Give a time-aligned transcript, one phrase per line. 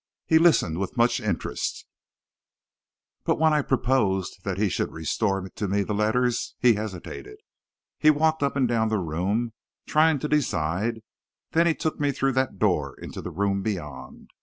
[0.25, 1.85] He listened with much interest;
[3.23, 7.37] but when I proposed that he should restore to me the letters, he hesitated.
[7.99, 9.53] He walked up and down the room,
[9.85, 11.01] trying to decide;
[11.51, 14.31] then he took me through that door into the room beyond.